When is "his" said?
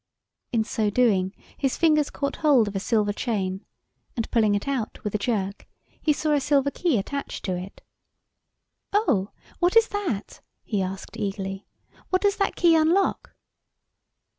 1.55-1.77